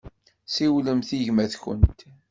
Siwlemt 0.53 1.09
i 1.17 1.19
gma-tkent. 1.27 1.99